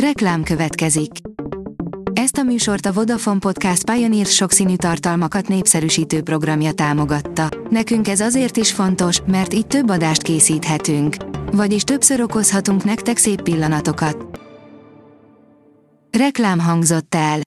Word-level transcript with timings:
Reklám 0.00 0.42
következik. 0.42 1.10
Ezt 2.12 2.36
a 2.36 2.42
műsort 2.42 2.86
a 2.86 2.92
Vodafone 2.92 3.38
Podcast 3.38 3.90
Pioneer 3.90 4.26
sokszínű 4.26 4.76
tartalmakat 4.76 5.48
népszerűsítő 5.48 6.22
programja 6.22 6.72
támogatta. 6.72 7.48
Nekünk 7.70 8.08
ez 8.08 8.20
azért 8.20 8.56
is 8.56 8.72
fontos, 8.72 9.20
mert 9.26 9.54
így 9.54 9.66
több 9.66 9.88
adást 9.90 10.22
készíthetünk. 10.22 11.16
Vagyis 11.52 11.82
többször 11.82 12.20
okozhatunk 12.20 12.84
nektek 12.84 13.16
szép 13.16 13.42
pillanatokat. 13.42 14.40
Reklám 16.18 16.58
hangzott 16.58 17.14
el. 17.14 17.40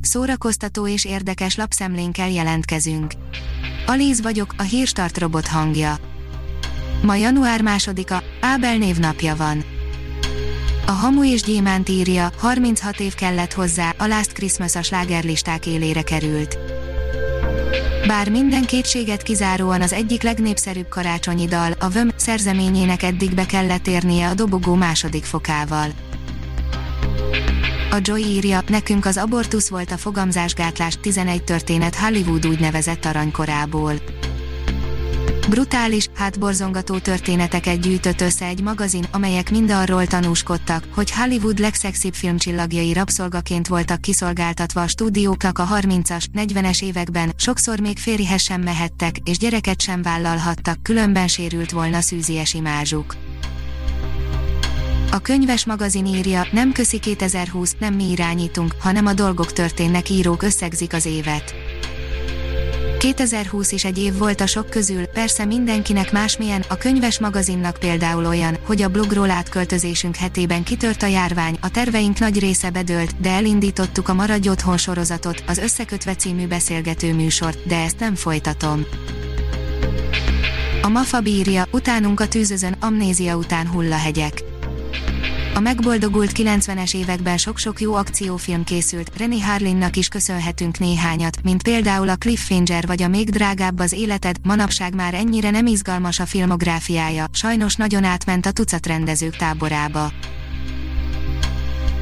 Szórakoztató 0.00 0.88
és 0.88 1.04
érdekes 1.04 1.56
lapszemlénkkel 1.56 2.30
jelentkezünk. 2.30 3.12
Alíz 3.86 4.20
vagyok, 4.20 4.54
a 4.58 4.62
hírstart 4.62 5.18
robot 5.18 5.46
hangja. 5.46 5.96
Ma 7.02 7.14
január 7.14 7.62
másodika, 7.62 8.22
Ábel 8.40 8.76
névnapja 8.76 9.36
van. 9.36 9.74
A 10.88 10.92
Hamu 10.92 11.24
és 11.24 11.42
Gyémánt 11.42 11.88
írja, 11.88 12.32
36 12.36 13.00
év 13.00 13.14
kellett 13.14 13.52
hozzá, 13.52 13.94
a 13.98 14.06
Last 14.06 14.32
Christmas 14.32 14.74
a 14.74 14.82
slágerlisták 14.82 15.66
élére 15.66 16.02
került. 16.02 16.58
Bár 18.06 18.30
minden 18.30 18.64
kétséget 18.64 19.22
kizáróan 19.22 19.82
az 19.82 19.92
egyik 19.92 20.22
legnépszerűbb 20.22 20.88
karácsonyi 20.88 21.46
dal, 21.46 21.72
a 21.78 21.88
VÖM 21.88 22.10
szerzeményének 22.16 23.02
eddig 23.02 23.34
be 23.34 23.46
kellett 23.46 23.86
érnie 23.86 24.28
a 24.28 24.34
dobogó 24.34 24.74
második 24.74 25.24
fokával. 25.24 25.88
A 27.90 27.98
Joy 28.00 28.22
írja, 28.24 28.62
nekünk 28.66 29.04
az 29.04 29.16
abortusz 29.16 29.68
volt 29.68 29.90
a 29.90 29.96
fogamzásgátlás 29.96 30.98
11 31.00 31.44
történet 31.44 31.94
Hollywood 31.94 32.46
úgynevezett 32.46 33.04
aranykorából. 33.04 33.94
Brutális, 35.48 36.08
hátborzongató 36.14 36.98
történeteket 36.98 37.80
gyűjtött 37.80 38.20
össze 38.20 38.44
egy 38.46 38.62
magazin, 38.62 39.04
amelyek 39.12 39.50
mind 39.50 39.70
arról 39.70 40.06
tanúskodtak, 40.06 40.84
hogy 40.94 41.10
Hollywood 41.10 41.58
legszexibb 41.58 42.14
filmcsillagjai 42.14 42.92
rabszolgaként 42.92 43.68
voltak 43.68 44.00
kiszolgáltatva 44.00 44.82
a 44.82 44.86
stúdióknak 44.86 45.58
a 45.58 45.66
30-as, 45.66 46.24
40-es 46.34 46.82
években, 46.82 47.32
sokszor 47.36 47.80
még 47.80 47.98
férjhez 47.98 48.42
sem 48.42 48.60
mehettek, 48.60 49.16
és 49.24 49.38
gyereket 49.38 49.80
sem 49.80 50.02
vállalhattak, 50.02 50.82
különben 50.82 51.28
sérült 51.28 51.70
volna 51.70 52.00
szűzies 52.00 52.54
imázsuk. 52.54 53.16
A 55.10 55.18
könyves 55.18 55.64
magazin 55.64 56.06
írja, 56.06 56.46
nem 56.52 56.72
köszi 56.72 56.98
2020, 56.98 57.76
nem 57.78 57.94
mi 57.94 58.10
irányítunk, 58.10 58.74
hanem 58.78 59.06
a 59.06 59.12
dolgok 59.12 59.52
történnek 59.52 60.10
írók 60.10 60.42
összegzik 60.42 60.92
az 60.92 61.06
évet. 61.06 61.65
2020 63.14 63.72
is 63.72 63.84
egy 63.84 63.98
év 63.98 64.18
volt 64.18 64.40
a 64.40 64.46
sok 64.46 64.70
közül, 64.70 65.06
persze 65.06 65.44
mindenkinek 65.44 66.12
másmilyen, 66.12 66.64
a 66.68 66.76
könyves 66.76 67.18
magazinnak 67.18 67.76
például 67.78 68.26
olyan, 68.26 68.56
hogy 68.64 68.82
a 68.82 68.88
blogról 68.88 69.30
átköltözésünk 69.30 70.16
hetében 70.16 70.62
kitört 70.62 71.02
a 71.02 71.06
járvány, 71.06 71.58
a 71.60 71.70
terveink 71.70 72.18
nagy 72.18 72.38
része 72.38 72.70
bedőlt, 72.70 73.20
de 73.20 73.30
elindítottuk 73.30 74.08
a 74.08 74.14
Maradj 74.14 74.48
Otthon 74.48 74.76
sorozatot, 74.76 75.44
az 75.46 75.58
Összekötve 75.58 76.14
című 76.14 76.46
beszélgető 76.46 77.14
műsort, 77.14 77.66
de 77.66 77.76
ezt 77.76 77.98
nem 77.98 78.14
folytatom. 78.14 78.84
A 80.82 80.88
Mafa 80.88 81.20
bírja, 81.20 81.66
utánunk 81.70 82.20
a 82.20 82.28
tűzözön, 82.28 82.76
amnézia 82.80 83.36
után 83.36 83.68
hullahegyek. 83.68 84.55
A 85.56 85.60
megboldogult 85.60 86.30
90-es 86.34 86.94
években 86.94 87.36
sok-sok 87.36 87.80
jó 87.80 87.94
akciófilm 87.94 88.64
készült, 88.64 89.10
René 89.18 89.40
Harlinnak 89.40 89.96
is 89.96 90.08
köszönhetünk 90.08 90.78
néhányat, 90.78 91.42
mint 91.42 91.62
például 91.62 92.08
a 92.08 92.16
Cliffhanger 92.16 92.86
vagy 92.86 93.02
a 93.02 93.08
Még 93.08 93.30
drágább 93.30 93.78
az 93.78 93.92
életed, 93.92 94.36
manapság 94.42 94.94
már 94.94 95.14
ennyire 95.14 95.50
nem 95.50 95.66
izgalmas 95.66 96.20
a 96.20 96.26
filmográfiája, 96.26 97.24
sajnos 97.32 97.74
nagyon 97.74 98.04
átment 98.04 98.46
a 98.46 98.50
tucat 98.50 98.86
rendezők 98.86 99.36
táborába. 99.36 100.12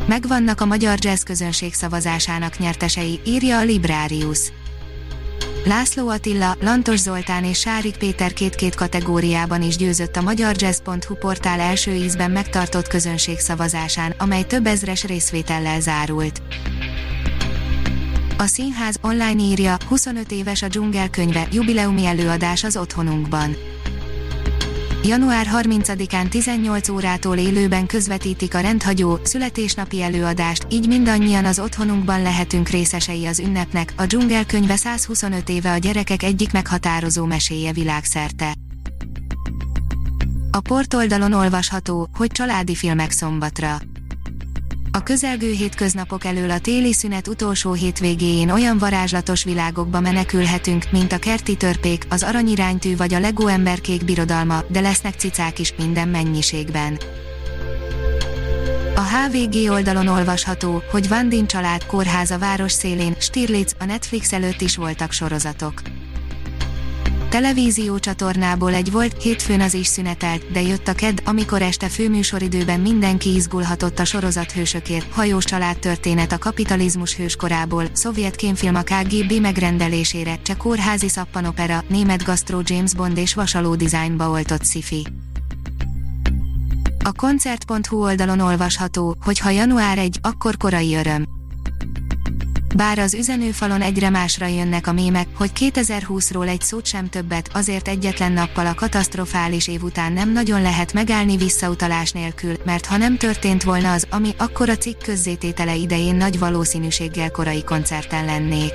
Megvannak 0.06 0.60
a 0.60 0.66
magyar 0.66 0.98
jazz 1.00 1.22
közönség 1.22 1.74
szavazásának 1.74 2.58
nyertesei, 2.58 3.20
írja 3.24 3.58
a 3.58 3.64
Librarius. 3.64 4.52
László 5.64 6.08
Attila, 6.08 6.56
Lantos 6.60 6.98
Zoltán 6.98 7.44
és 7.44 7.58
Sárik 7.58 7.96
Péter 7.96 8.32
két-két 8.32 8.74
kategóriában 8.74 9.62
is 9.62 9.76
győzött 9.76 10.16
a 10.16 10.22
magyarjazz.hu 10.22 11.14
portál 11.14 11.60
első 11.60 11.92
ízben 11.92 12.30
megtartott 12.30 12.86
közönségszavazásán, 12.86 14.14
amely 14.18 14.42
több 14.42 14.66
ezres 14.66 15.04
részvétellel 15.04 15.80
zárult. 15.80 16.42
A 18.38 18.46
színház 18.46 18.96
online 19.02 19.42
írja, 19.42 19.76
25 19.88 20.32
éves 20.32 20.62
a 20.62 20.68
dzsungel 20.68 21.10
könyve, 21.10 21.48
jubileumi 21.52 22.06
előadás 22.06 22.64
az 22.64 22.76
otthonunkban 22.76 23.56
január 25.06 25.46
30-án 25.52 26.28
18 26.28 26.88
órától 26.88 27.36
élőben 27.36 27.86
közvetítik 27.86 28.54
a 28.54 28.60
rendhagyó, 28.60 29.18
születésnapi 29.22 30.02
előadást, 30.02 30.66
így 30.70 30.88
mindannyian 30.88 31.44
az 31.44 31.58
otthonunkban 31.58 32.22
lehetünk 32.22 32.68
részesei 32.68 33.26
az 33.26 33.38
ünnepnek. 33.38 33.92
A 33.96 34.06
dzsungel 34.06 34.46
könyve 34.46 34.76
125 34.76 35.48
éve 35.48 35.72
a 35.72 35.78
gyerekek 35.78 36.22
egyik 36.22 36.52
meghatározó 36.52 37.24
meséje 37.24 37.72
világszerte. 37.72 38.52
A 40.50 40.60
portoldalon 40.60 41.32
olvasható, 41.32 42.08
hogy 42.14 42.30
családi 42.30 42.74
filmek 42.74 43.10
szombatra. 43.10 43.78
A 44.94 45.02
közelgő 45.02 45.50
hétköznapok 45.50 46.24
elől 46.24 46.50
a 46.50 46.58
téli 46.58 46.92
szünet 46.92 47.28
utolsó 47.28 47.72
hétvégéjén 47.72 48.50
olyan 48.50 48.78
varázslatos 48.78 49.44
világokba 49.44 50.00
menekülhetünk, 50.00 50.84
mint 50.90 51.12
a 51.12 51.18
kerti 51.18 51.56
törpék, 51.56 52.06
az 52.08 52.22
aranyiránytű 52.22 52.96
vagy 52.96 53.14
a 53.14 53.18
Lego 53.18 53.46
emberkék 53.46 54.04
birodalma, 54.04 54.62
de 54.68 54.80
lesznek 54.80 55.14
cicák 55.14 55.58
is 55.58 55.74
minden 55.78 56.08
mennyiségben. 56.08 56.98
A 58.94 59.00
HVG 59.00 59.70
oldalon 59.70 60.06
olvasható, 60.06 60.82
hogy 60.90 61.08
Vandin 61.08 61.46
család 61.46 61.86
kórháza 61.86 62.38
város 62.38 62.72
szélén, 62.72 63.14
Stirlitz, 63.18 63.74
a 63.78 63.84
Netflix 63.84 64.32
előtt 64.32 64.60
is 64.60 64.76
voltak 64.76 65.12
sorozatok 65.12 65.82
televízió 67.34 67.98
csatornából 67.98 68.74
egy 68.74 68.90
volt, 68.90 69.22
hétfőn 69.22 69.60
az 69.60 69.74
is 69.74 69.86
szünetelt, 69.86 70.50
de 70.52 70.62
jött 70.62 70.88
a 70.88 70.94
kedd, 70.94 71.18
amikor 71.24 71.62
este 71.62 71.88
főműsoridőben 71.88 72.80
mindenki 72.80 73.34
izgulhatott 73.34 73.98
a 73.98 74.04
sorozathősökért, 74.04 75.12
hajós 75.12 75.44
családtörténet 75.44 76.32
a 76.32 76.38
kapitalizmus 76.38 77.16
hőskorából, 77.16 77.84
szovjet 77.92 78.36
kémfilm 78.36 78.74
a 78.74 78.82
KGB 78.82 79.32
megrendelésére, 79.40 80.38
csak 80.42 80.56
kórházi 80.56 81.08
szappanopera, 81.08 81.84
német 81.88 82.24
gasztró 82.24 82.60
James 82.64 82.94
Bond 82.94 83.16
és 83.16 83.34
vasaló 83.34 83.74
dizájnba 83.74 84.30
oltott 84.30 84.64
sci-fi. 84.64 85.06
A 87.04 87.12
koncert.hu 87.12 88.02
oldalon 88.02 88.40
olvasható, 88.40 89.16
hogy 89.24 89.38
ha 89.38 89.50
január 89.50 89.98
1, 89.98 90.18
akkor 90.22 90.56
korai 90.56 90.94
öröm. 90.94 91.33
Bár 92.76 92.98
az 92.98 93.14
üzenőfalon 93.14 93.80
egyre 93.80 94.10
másra 94.10 94.46
jönnek 94.46 94.86
a 94.86 94.92
mémek, 94.92 95.26
hogy 95.34 95.50
2020-ról 95.54 96.48
egy 96.48 96.60
szót 96.60 96.86
sem 96.86 97.08
többet, 97.08 97.50
azért 97.52 97.88
egyetlen 97.88 98.32
nappal 98.32 98.66
a 98.66 98.74
katasztrofális 98.74 99.68
év 99.68 99.82
után 99.82 100.12
nem 100.12 100.32
nagyon 100.32 100.62
lehet 100.62 100.92
megállni 100.92 101.36
visszautalás 101.36 102.10
nélkül, 102.10 102.54
mert 102.64 102.86
ha 102.86 102.96
nem 102.96 103.16
történt 103.16 103.62
volna 103.62 103.92
az, 103.92 104.06
ami 104.10 104.30
akkor 104.38 104.68
a 104.68 104.76
cikk 104.76 105.02
közzététele 105.02 105.74
idején 105.74 106.14
nagy 106.14 106.38
valószínűséggel 106.38 107.30
korai 107.30 107.64
koncerten 107.64 108.24
lennék. 108.24 108.72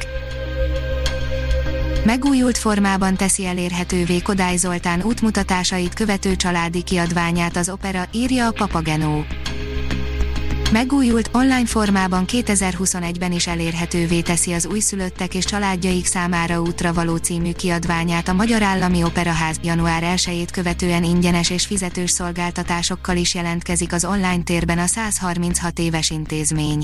Megújult 2.06 2.58
formában 2.58 3.16
teszi 3.16 3.46
elérhetővé 3.46 4.20
Kodály 4.20 4.58
Zoltán 4.58 5.04
útmutatásait 5.04 5.94
követő 5.94 6.36
családi 6.36 6.84
kiadványát 6.84 7.58
az 7.58 7.70
opera, 7.70 8.04
írja 8.12 8.48
a 8.48 8.52
Papagenó. 8.52 9.26
Megújult 10.72 11.30
online 11.34 11.66
formában 11.66 12.26
2021-ben 12.28 13.32
is 13.32 13.48
elérhetővé 13.48 14.22
teszi 14.22 14.54
az 14.54 14.66
újszülöttek 14.66 15.34
és 15.34 15.46
családjaik 15.46 16.06
számára 16.06 16.62
útra 16.62 16.94
való 16.94 17.16
című 17.16 17.52
kiadványát 17.52 18.28
a 18.28 18.34
Magyar 18.34 18.62
Állami 18.62 19.04
Operaház 19.04 19.60
január 19.64 20.04
1-ét 20.16 20.48
követően 20.52 21.04
ingyenes 21.04 21.50
és 21.50 21.66
fizetős 21.66 22.12
szolgáltatásokkal 22.12 23.18
is 23.18 23.36
jelentkezik 23.36 23.94
az 23.94 24.06
online 24.06 24.44
térben 24.44 24.78
a 24.78 24.86
136 24.86 25.80
éves 25.80 26.10
intézmény. 26.10 26.84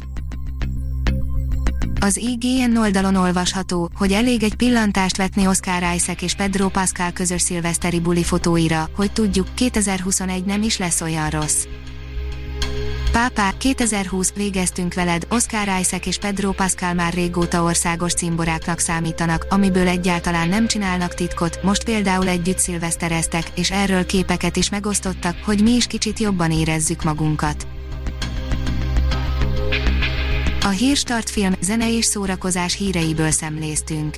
Az 2.00 2.18
IGN 2.18 2.77
oldalon 2.77 3.15
olvasható, 3.15 3.89
hogy 3.95 4.12
elég 4.12 4.44
egy 4.44 4.56
pillantást 4.56 5.18
vetni 5.18 5.48
Oscar 5.48 5.95
Isaac 5.95 6.21
és 6.21 6.33
Pedro 6.33 6.69
Pascal 6.69 7.12
közös 7.12 7.42
szilveszteri 7.42 8.00
buli 8.00 8.24
fotóira, 8.24 8.89
hogy 8.95 9.12
tudjuk, 9.12 9.48
2021 9.54 10.45
nem 10.45 10.63
is 10.63 10.77
lesz 10.77 11.01
olyan 11.01 11.30
rossz. 11.30 11.65
Pápá, 13.15 13.53
2020 13.57 14.33
végeztünk 14.33 14.94
veled, 14.94 15.25
Oscar 15.29 15.79
Isaac 15.79 16.06
és 16.06 16.17
Pedro 16.17 16.51
Pascal 16.51 16.94
már 16.94 17.13
régóta 17.13 17.63
országos 17.63 18.13
cimboráknak 18.13 18.79
számítanak, 18.79 19.45
amiből 19.50 19.88
egyáltalán 19.88 20.50
nem 20.50 20.67
csinálnak 20.67 21.13
titkot, 21.13 21.63
most 21.63 21.83
például 21.83 22.27
együtt 22.27 22.57
szilvesztereztek, 22.57 23.44
és 23.56 23.71
erről 23.71 24.06
képeket 24.06 24.56
is 24.56 24.69
megosztottak, 24.69 25.35
hogy 25.45 25.62
mi 25.63 25.71
is 25.71 25.88
kicsit 25.88 26.19
jobban 26.19 26.51
érezzük 26.51 27.03
magunkat. 27.03 27.67
A 30.61 30.69
Hírstart 30.69 31.29
film, 31.29 31.53
zene 31.61 31.95
és 31.95 32.06
szórakozás 32.06 32.77
híreiből 32.77 33.31
szemléztünk. 33.31 34.18